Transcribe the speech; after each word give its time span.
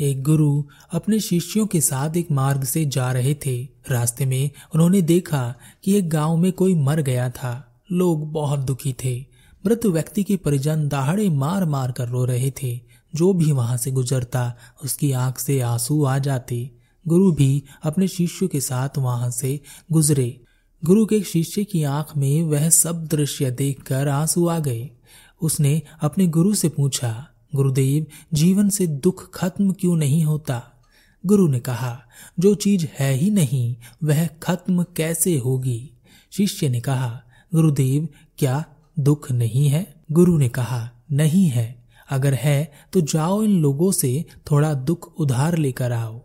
एक 0.00 0.22
गुरु 0.22 0.64
अपने 0.92 1.20
शिष्यों 1.20 1.66
के 1.66 1.80
साथ 1.80 2.16
एक 2.16 2.30
मार्ग 2.30 2.64
से 2.64 2.84
जा 2.84 3.12
रहे 3.12 3.34
थे। 3.34 3.68
रास्ते 3.90 4.26
में 4.26 4.50
उन्होंने 4.74 5.02
देखा 5.02 5.54
कि 5.84 5.94
एक 5.94 6.10
गाँव 6.10 6.36
में 6.36 6.52
कोई 6.52 6.74
मर 6.74 7.00
गया 7.00 7.30
था। 7.30 7.82
लोग 7.92 8.32
बहुत 8.32 8.60
दुखी 8.60 8.94
थे। 9.04 9.24
मृत 9.66 9.86
व्यक्ति 9.86 10.22
के 10.22 10.36
परिजन 10.36 10.88
दाहड़े 10.88 11.30
मार 11.30 11.64
मार 11.64 11.92
कर 11.92 12.08
रो 12.08 12.24
रहे 12.24 12.52
थे। 12.62 12.80
जो 13.14 13.32
भी 13.32 13.52
वहाँ 13.52 13.76
से 13.76 13.90
गुजरता, 13.90 14.54
उसकी 14.84 15.12
आँख 15.12 15.38
से 15.38 15.60
आँसू 15.60 16.04
आ 16.04 16.18
जाते। 16.18 16.70
गुरु 17.08 17.32
भी 17.32 17.62
अपने 17.82 18.08
शिष्यों 18.08 18.48
के 18.48 18.60
साथ 18.60 18.88
वहाँ 18.98 19.30
से 19.30 19.60
गुजरे। 19.92 20.40
गुरु 20.84 21.06
के 21.06 21.20
शिष्य 21.20 21.64
की 21.64 21.82
आँख 21.82 22.16
में 22.16 22.42
वह 22.42 22.70
सब 22.70 23.06
दृश्य 23.06 23.50
देखकर 23.50 24.08
आँसू 24.08 24.46
आ 24.46 24.58
गए। 24.58 24.90
उसने 25.42 25.82
अपने 26.00 26.26
गुरु 26.26 26.54
से 26.54 26.68
पूछा 26.68 27.28
गुरुदेव, 27.54 28.06
जीवन 28.34 28.68
से 28.68 28.86
दुख 28.86 29.34
खत्म 29.34 29.72
क्यों 29.72 29.96
नहीं 29.96 30.24
होता? 30.24 30.62
गुरु 31.26 31.48
ने 31.48 31.60
कहा, 31.60 32.02
जो 32.40 32.54
चीज़ 32.54 32.86
है 32.98 33.12
ही 33.12 33.30
नहीं, 33.30 33.76
वह 34.04 34.26
खत्म 34.26 34.82
कैसे 34.82 35.38
होगी? 35.38 35.90
शिष्य 36.30 36.68
ने 36.68 36.80
कहा, 36.80 37.22
गुरुदेव, 37.54 38.08
क्या 38.38 38.64
दुख 38.98 39.32
नहीं 39.32 39.68
है? 39.68 39.94
गुरु 40.12 40.38
ने 40.38 40.48
कहा, 40.48 40.90
नहीं 41.12 41.46
है। 41.46 41.82
अगर 42.10 42.34
है 42.34 42.72
तो 42.92 43.00
जाओ 43.00 43.42
इन 43.42 43.50
लोगों 43.50 43.92
से 43.92 44.24
थोड़ा 44.50 44.74
दुख 44.74 45.14
उधार 45.18 45.58
लेकर 45.58 45.92
आओ। 45.92 46.22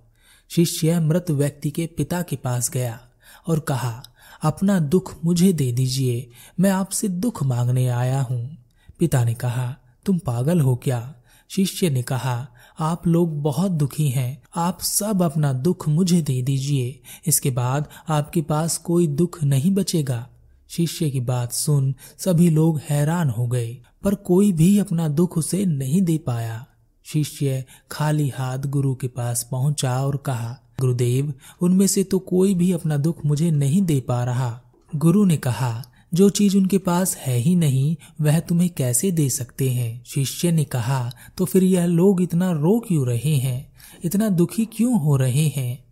शिष्य 0.50 1.00
मृत 1.00 1.32
व्यक्ति 1.32 1.70
के 1.70 1.86
पिता 1.86 2.22
के 2.22 2.36
पास 2.36 2.70
गया 2.70 3.00
और 3.48 3.60
कहा, 3.60 4.04
अपना 4.42 4.80
दुख 4.80 5.24
मुझे 5.26 5.54
दे 5.54 5.72
दीजिए, 5.72 6.30
मैं 6.60 6.72
आपसे 6.72 7.08
दुख 7.08 7.44
मांगने 7.44 7.88
आया 7.88 8.22
हूँ। 8.22 8.58
पिता 9.00 9.24
ने 9.24 9.34
कहा, 9.34 9.76
तुम 10.06 10.18
पागल 10.18 10.60
हो 10.60 10.76
क्या? 10.76 11.16
शिष्य 11.50 11.90
ने 11.90 12.02
कहा, 12.02 12.48
आप 12.80 13.08
लोग 13.08 13.42
बहुत 13.42 13.72
दुखी 13.72 14.10
हैं, 14.10 14.42
आप 14.56 14.82
सब 14.82 15.22
अपना 15.22 15.54
दुख 15.54 15.88
मुझे 15.90 16.22
दे 16.22 16.42
दीजिए, 16.42 17.00
इसके 17.28 17.52
बाद 17.52 17.88
आपके 18.10 18.42
पास 18.42 18.78
कोई 18.78 19.08
दुख 19.08 19.44
नहीं 19.44 19.72
बचेगा। 19.72 20.28
शिष्य 20.70 21.10
की 21.10 21.20
बात 21.20 21.52
सुन 21.52 21.96
सभी 22.18 22.50
लोग 22.50 22.80
हैरान 22.90 23.30
हो 23.30 23.48
गए, 23.48 23.78
पर 24.04 24.16
कोई 24.16 24.52
भी 24.52 24.78
अपना 24.80 25.08
दुख 25.08 25.38
उसे 25.38 25.66
नहीं 25.66 26.02
दे 26.02 26.18
पाया। 26.18 26.66
शिष्य 27.06 27.66
खाली 27.92 28.30
हाथ 28.30 28.58
गुरु 28.58 28.96
के 28.96 29.08
पास 29.08 29.48
पहुँचा 29.52 30.06
और 30.06 30.18
कहा, 30.18 30.58
गुरुदेव, 30.80 31.34
उनमें 31.62 31.88
से 31.88 32.04
तो 32.04 32.20
कोई 32.20 32.56
भी 32.56 32.72
अपना 32.72 32.98
दुख 32.98 33.26
मुझे 33.26 33.52
नहीं 33.52 33.82
दे 33.82 34.00
पा 34.00 34.24
रहा। 34.24 34.62
गुरु 34.96 35.26
ने 35.26 35.38
कहा 35.38 35.84
जो 36.14 36.30
चीज़ 36.30 36.58
उनके 36.58 36.78
पास 36.78 37.16
है 37.18 37.38
ही 37.38 37.56
नहीं, 37.56 37.96
वह 38.22 38.40
तुम्हें 38.40 38.70
कैसे 38.70 39.12
दे 39.12 39.30
सकते 39.30 39.70
हैं? 39.72 40.04
शिष्य 40.06 40.52
ने 40.52 40.64
कहा 40.64 41.12
तो 41.38 41.46
फिर 41.46 41.64
यह 41.64 41.86
लोग 41.86 42.22
इतना 42.22 42.52
रो 42.52 42.80
क्यों 42.88 43.08
रहे 43.08 43.36
हैं? 43.36 43.72
इतना 44.04 44.30
दुखी 44.30 44.66
क्यों 44.66 45.00
हो 45.00 45.16
रहे 45.16 45.48
हैं? 45.48 45.86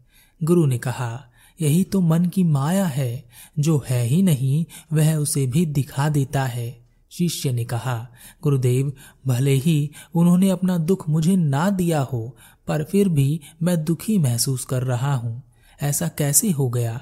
गुरु 0.43 0.65
ने 0.65 0.77
कहा, 0.77 1.25
यही 1.61 1.83
तो 1.83 2.01
मन 2.01 2.25
की 2.25 2.43
माया 2.43 2.85
है, 2.85 3.25
जो 3.59 3.83
है 3.89 4.05
ही 4.05 4.21
नहीं, 4.21 4.65
वह 4.93 5.15
उसे 5.15 5.47
भी 5.47 5.65
दिखा 5.65 6.09
देता 6.09 6.45
है। 6.45 6.85
शिष्य 7.11 7.51
ने 7.51 7.65
कहा, 7.65 8.07
गुरुदेव, 8.43 8.93
भले 9.27 9.53
ही 9.53 9.91
उन्होंने 10.15 10.49
अपना 10.49 10.77
दुख 10.77 11.09
मुझे 11.09 11.35
ना 11.35 11.69
दिया 11.69 12.01
हो, 12.01 12.37
पर 12.67 12.83
फिर 12.83 13.09
भी 13.09 13.41
मैं 13.63 13.83
दुखी 13.83 14.17
महसूस 14.17 14.65
कर 14.65 14.83
रहा 14.83 15.15
हूँ। 15.15 15.43
ऐसा 15.81 16.07
कैसे 16.07 16.51
हो 16.51 16.69
गया? 16.69 17.01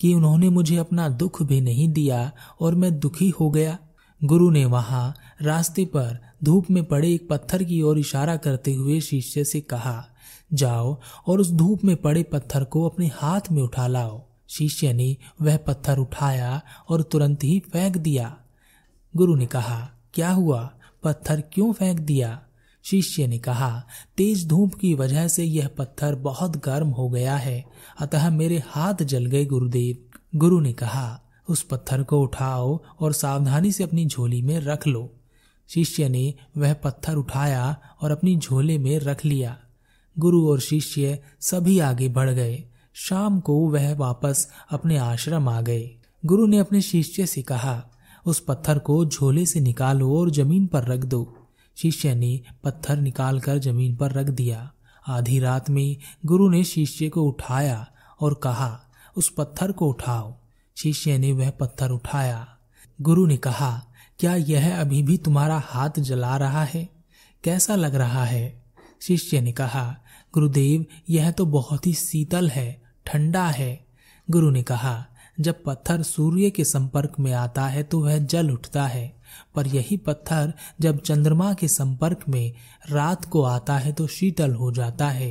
कि 0.00 0.14
उन्होंने 0.14 0.48
मुझे 0.48 0.76
अपना 0.76 1.08
दुख 1.08 1.42
भी 1.42 1.60
नहीं 1.60 1.88
दिया 1.88 2.32
और 2.60 2.74
मैं 2.74 2.98
दुखी 2.98 3.28
हो 3.30 3.50
गया। 3.50 3.78
गुरु 4.24 4.50
ने 4.50 4.64
वहाँ 4.64 5.14
रास्ते 5.42 5.84
पर 5.84 6.18
धूप 6.44 6.70
में 6.70 6.84
पड़े 6.84 7.14
एक 7.14 7.28
पत्थर 7.28 7.62
की 7.62 7.82
ओर 7.82 7.98
इशारा 7.98 8.36
करते 8.36 8.74
हुए 8.74 9.00
शिष्य 9.00 9.44
से 9.44 9.60
कहा, 9.60 10.04
जाओ 10.52 10.98
और 11.26 11.40
उस 11.40 11.52
धूप 11.52 11.84
में 11.84 11.96
पड़े 11.96 12.22
पत्थर 12.22 12.64
को 12.64 12.88
अपने 12.88 13.10
हाथ 13.14 13.40
में 13.52 13.62
उठा 13.62 13.86
लाओ। 13.86 14.22
शिष्य 14.48 14.92
ने 14.92 15.16
वह 15.42 15.56
पत्थर 15.56 15.98
उठाया 15.98 16.62
और 16.88 17.02
तुरंत 17.02 17.44
ही 17.44 17.58
फेंक 17.72 17.96
दिया। 17.96 18.36
गुरु 19.16 19.34
ने 19.34 19.46
कहा, 19.46 19.90
क्या 20.14 20.30
हुआ? 20.30 20.72
पत्थर 21.02 21.40
क्यों 21.40 21.72
फेंक 21.72 22.00
दिया? 22.00 22.42
शिष्य 22.82 23.26
ने 23.26 23.38
कहा, 23.38 23.86
तेज 24.16 24.46
धूप 24.46 24.74
की 24.74 24.94
वजह 24.94 25.28
से 25.28 25.44
यह 25.44 25.68
पत्थर 25.68 26.14
बहुत 26.14 26.56
गर्म 26.56 26.88
हो 26.88 27.08
गया 27.08 27.36
है, 27.36 27.64
अतः 27.98 28.30
मेरे 28.30 28.62
हाथ 28.66 28.94
जल 28.94 29.26
गए 29.26 29.44
गुरुदेव। 29.44 29.96
गुरु 30.38 30.60
ने 30.60 30.72
कहा, 30.72 31.20
उस 31.48 31.62
पत्थर 31.62 32.02
को 32.02 32.20
उठाओ 32.20 32.80
और 33.00 33.12
सावधानी 33.12 33.72
से 33.72 33.84
अपनी 33.84 34.06
झोली 34.06 34.42
में 34.42 34.60
रख 34.60 34.86
लो। 34.86 35.12
शिष्य 35.68 36.08
ने 36.08 36.34
वह 36.56 36.74
पत्थर 36.74 37.14
उठाया 37.14 37.76
और 38.00 38.10
अपनी 38.10 38.36
झोले 38.36 38.78
में 38.78 38.98
रख 38.98 39.24
लिया। 39.24 39.58
गुरु 40.18 40.48
और 40.48 40.60
शिष्य 40.60 41.22
सभी 41.40 41.78
आगे 41.78 42.08
बढ़ 42.08 42.30
गए। 42.30 42.64
शाम 42.94 43.40
को 43.40 43.68
वह 43.68 43.94
वापस 43.94 44.48
अपने 44.70 44.96
आश्रम 44.96 45.48
आ 45.48 45.60
गए। 45.60 45.90
गुरु 46.26 46.46
ने 46.46 46.58
अपने 46.58 46.80
शिष्य 46.80 47.26
से 47.26 47.42
कहा, 47.42 47.86
उस 48.26 48.40
पत्थर 48.40 48.78
को 48.78 49.04
झोले 49.04 49.46
से 49.46 49.60
निकालो 49.60 50.18
और 50.18 50.30
ज़मीन 50.30 50.66
पर 50.66 50.84
रख 50.84 51.00
दो। 51.00 51.39
शिष्य 51.82 52.14
ने 52.14 52.40
पत्थर 52.64 52.96
निकालकर 52.96 53.58
ज़मीन 53.58 53.96
पर 53.96 54.12
रख 54.12 54.26
दिया। 54.26 54.72
आधी 55.08 55.38
रात 55.38 55.70
में 55.70 55.96
गुरु 56.26 56.50
ने 56.50 56.64
शिष्य 56.64 57.08
को 57.08 57.22
उठाया 57.22 57.86
और 58.20 58.34
कहा, 58.34 58.80
उस 59.16 59.28
पत्थर 59.28 59.72
को 59.72 59.88
उठाओ। 59.88 60.34
शिष्य 60.76 61.18
ने 61.18 61.32
वह 61.32 61.50
पत्थर 61.50 61.90
उठाया। 61.90 62.56
गुरु 63.00 63.26
ने 63.26 63.36
कहा, 63.36 63.86
क्या 64.18 64.34
यह 64.34 64.80
अभी 64.80 65.02
भी 65.02 65.16
तुम्हारा 65.16 65.62
हाथ 65.64 65.90
जला 65.98 66.36
रहा 66.36 66.64
है? 66.64 66.88
कैसा 67.44 67.76
लग 67.76 67.94
रहा 67.94 68.24
है? 68.24 68.62
शिष्य 69.02 69.40
ने 69.40 69.52
कहा, 69.52 69.96
गुरुदेव, 70.34 70.86
यह 71.10 71.30
तो 71.30 71.46
बहुत 71.46 71.86
ही 71.86 71.94
शीतल 71.94 72.48
है, 72.48 72.82
ठंडा 73.06 73.46
है। 73.46 73.86
गुरु 74.30 74.50
ने 74.50 74.62
कहा 74.62 75.06
जब 75.40 75.62
पत्थर 75.64 76.02
सूर्य 76.02 76.50
के 76.50 76.64
संपर्क 76.64 77.12
में 77.20 77.32
आता 77.32 77.66
है 77.66 77.82
तो 77.82 78.00
वह 78.00 78.18
जल 78.18 78.50
उठता 78.50 78.86
है। 78.86 79.16
पर 79.54 79.66
यही 79.66 79.96
पत्थर 79.96 80.52
जब 80.80 80.98
चंद्रमा 80.98 81.52
के 81.54 81.68
संपर्क 81.68 82.20
में 82.28 82.52
रात 82.90 83.24
को 83.24 83.42
आता 83.42 83.76
है 83.78 83.92
तो 83.92 84.06
शीतल 84.06 84.54
हो 84.54 84.72
जाता 84.72 85.08
है। 85.08 85.30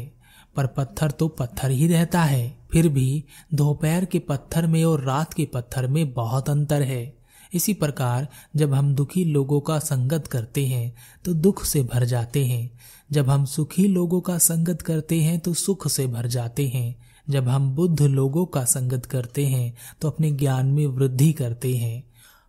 पर 0.56 0.68
पत्थर 0.68 1.12
तो 1.12 1.28
पत्थर 1.28 1.72
ही 1.72 1.88
रहता 1.88 2.24
है। 2.24 2.58
फिर 2.72 2.88
भी 2.90 3.24
दोपहर 3.53 4.06
के 4.06 4.20
पत्थर 4.20 4.68
में 4.68 4.84
और 4.86 5.03
रात 5.03 5.34
के 5.34 5.46
पत्थर 5.46 5.88
में 5.88 6.14
बहुत 6.14 6.50
अंतर 6.50 6.81
है। 6.81 7.18
इसी 7.53 7.74
प्रकार 7.74 8.28
जब 8.56 8.74
हम 8.74 8.94
दुखी 8.96 9.26
लोगों 9.26 9.59
का 9.62 9.80
संगत 9.80 10.28
करते 10.28 10.66
हैं 10.68 10.94
तो 11.26 11.34
दुख 11.34 11.64
से 11.66 11.84
भर 11.84 12.06
जाते 12.06 12.46
हैं। 12.46 12.70
जब 13.12 13.30
हम 13.30 13.46
सुखी 13.46 13.88
लोगों 13.88 14.22
का 14.22 14.38
संगत 14.38 14.81
करते 14.81 15.22
हैं 15.22 15.40
तो 15.40 15.53
सुख 15.53 15.88
से 15.88 16.08
भर 16.08 16.28
जाते 16.28 16.68
हैं। 16.68 17.09
जब 17.29 17.47
हम 17.47 17.69
बुद्ध 17.72 18.01
लोगों 18.01 18.45
का 18.45 18.63
संगत 18.66 19.06
करते 19.06 19.45
हैं 19.47 19.73
तो 20.01 20.07
अपने 20.07 20.31
ज्ञान 20.31 20.67
में 20.67 20.85
वृद्धि 20.88 21.31
करते 21.34 21.75
हैं। 21.78 22.03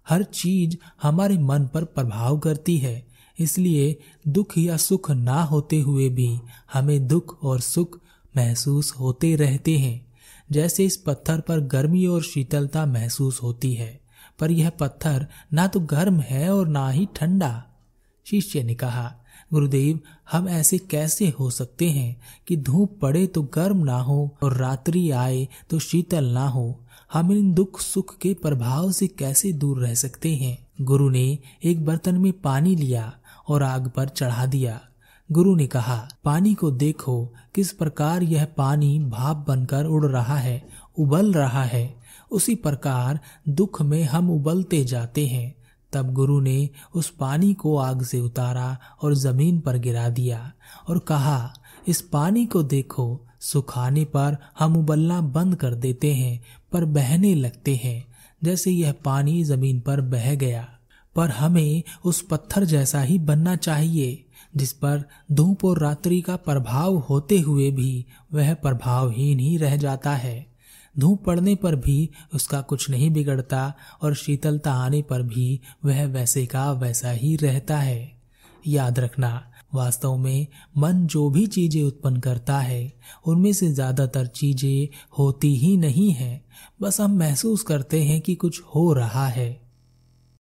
हर 0.06 0.22
चीज़ 0.24 0.76
हमारे 1.02 1.38
मन 1.38 1.66
पर 1.66 1.84
प्रभाव 1.84 2.38
करती 2.38 2.76
है, 2.78 3.06
इसलिए 3.38 3.96
दुख 4.28 4.56
या 4.58 4.76
सुख 4.76 5.10
ना 5.10 5.42
होते 5.42 5.80
हुए 5.80 6.08
भी 6.08 6.38
हमें 6.72 7.06
दुख 7.06 7.38
और 7.44 7.60
सुख 7.60 7.98
महसूस 8.34 8.92
होते 8.92 9.34
रहते 9.36 9.78
हैं। 9.78 10.06
जैसे 10.50 10.84
इस 10.84 10.96
पत्थर 10.96 11.40
पर 11.40 11.60
गर्मी 11.60 12.04
और 12.06 12.22
शीतलता 12.22 12.84
महसूस 12.86 13.42
होती 13.42 13.72
है, 13.74 14.00
पर 14.38 14.50
यह 14.50 14.70
पत्थर 14.70 15.26
ना 15.52 15.66
तो 15.66 15.80
गर्म 15.80 16.20
है 16.20 16.52
और 16.54 16.68
ना 16.68 16.88
ही 16.88 17.06
ठंडा, 17.16 17.64
शिष्य 18.26 18.62
ने 18.62 18.74
कहा। 18.74 19.12
गुरुदेव, 19.52 20.00
हम 20.32 20.48
ऐसे 20.48 20.78
कैसे 20.78 21.28
हो 21.28 21.50
सकते 21.50 21.90
हैं 21.90 22.20
कि 22.46 22.56
धूप 22.56 22.98
पड़े 23.02 23.26
तो 23.26 23.42
गर्म 23.42 23.84
ना 23.84 24.00
हो 24.00 24.36
और 24.42 24.56
रात्रि 24.56 25.10
आए 25.10 25.48
तो 25.70 25.78
शीतल 25.78 26.24
ना 26.24 26.48
हो? 26.48 26.80
हम 27.12 27.32
इन 27.32 27.54
दुख 27.54 27.80
सुख 27.80 28.18
के 28.18 28.34
प्रभाव 28.34 28.92
से 28.92 29.06
कैसे 29.06 29.52
दूर 29.52 29.78
रह 29.78 29.94
सकते 29.94 30.34
हैं? 30.34 30.66
गुरु 30.80 31.10
ने 31.10 31.38
एक 31.64 31.84
बर्तन 31.84 32.14
में 32.14 32.32
पानी 32.32 32.76
लिया 32.76 33.12
और 33.48 33.62
आग 33.62 33.90
पर 33.96 34.08
चढ़ा 34.08 34.46
दिया। 34.46 34.80
गुरु 35.32 35.54
ने 35.54 35.66
कहा, 35.66 36.08
पानी 36.24 36.54
को 36.54 36.70
देखो, 36.70 37.34
किस 37.54 37.72
प्रकार 37.72 38.22
यह 38.22 38.44
पानी 38.44 38.98
भाप 38.98 39.44
बनकर 39.48 39.84
उड़ 39.84 40.06
रहा 40.06 40.36
है, 40.36 40.68
उबल 40.98 41.32
रहा 41.32 41.64
है। 41.64 41.94
उसी 42.30 42.54
प्रकार 42.54 43.20
दुख 43.48 43.82
में 43.82 44.04
हम 44.04 44.30
उबलते 44.30 44.84
जाते 44.84 45.26
हैं। 45.26 45.54
तब 45.92 46.12
गुरु 46.12 46.40
ने 46.40 46.70
उस 46.94 47.10
पानी 47.10 47.54
को 47.54 47.76
आग 47.76 48.02
से 48.02 48.20
उतारा 48.20 48.78
और 49.02 49.14
ज़मीन 49.14 49.60
पर 49.60 49.78
गिरा 49.78 50.08
दिया 50.08 50.52
और 50.88 50.98
कहा, 50.98 51.52
इस 51.88 52.00
पानी 52.00 52.46
को 52.46 52.62
देखो, 52.62 53.26
सुखाने 53.40 54.04
पर 54.04 54.36
हम 54.58 54.76
उबलना 54.76 55.20
बंद 55.20 55.54
कर 55.54 55.74
देते 55.74 56.14
हैं, 56.14 56.44
पर 56.72 56.84
बहने 56.84 57.34
लगते 57.34 57.80
हैं, 57.84 58.06
जैसे 58.44 58.70
यह 58.70 58.94
पानी 59.04 59.44
ज़मीन 59.44 59.80
पर 59.80 60.00
बह 60.00 60.34
गया। 60.34 60.68
पर 61.16 61.28
हमें 61.28 61.82
उस 62.04 62.20
पत्थर 62.20 62.64
जैसा 62.64 63.02
ही 63.02 63.18
बनना 63.18 63.56
चाहिए, 63.56 64.24
जिस 64.56 64.72
पर 64.72 65.04
धूप 65.32 65.64
और 65.64 65.78
रात्रि 65.78 66.20
का 66.20 66.36
प्रभाव 66.36 66.96
होते 66.96 67.40
हुए 67.40 67.70
भी 67.70 68.06
वह 68.32 68.54
प्रभावहीन 68.54 69.38
ही 69.38 69.56
रह 69.56 69.76
जाता 69.76 70.10
है। 70.10 70.49
धूप 70.98 71.24
पड़ने 71.24 71.54
पर 71.54 71.76
भी 71.76 72.10
उसका 72.34 72.60
कुछ 72.60 72.90
नहीं 72.90 73.10
बिगड़ता 73.10 73.74
और 74.02 74.14
शीतलता 74.14 74.72
आने 74.72 75.02
पर 75.02 75.22
भी 75.22 75.60
वह 75.84 76.06
वैसे 76.06 76.46
का 76.46 76.72
वैसा 76.72 77.10
ही 77.10 77.36
रहता 77.36 77.78
है। 77.78 78.18
याद 78.66 78.98
रखना, 78.98 79.46
वास्तव 79.74 80.16
में 80.16 80.46
मन 80.78 81.06
जो 81.06 81.30
भी 81.30 81.46
चीज़ें 81.46 81.82
उत्पन्न 81.82 82.20
करता 82.20 82.58
है, 82.58 82.92
उनमें 83.26 83.52
से 83.52 83.72
ज़्यादातर 83.72 84.26
चीज़ें 84.26 84.88
होती 85.18 85.56
ही 85.56 85.76
नहीं 85.76 86.10
है। 86.12 86.44
बस 86.82 87.00
हम 87.00 87.18
महसूस 87.18 87.62
करते 87.62 88.02
हैं 88.02 88.20
कि 88.20 88.34
कुछ 88.34 88.60
हो 88.62 88.92
रहा 88.92 89.26
है। 89.26 89.69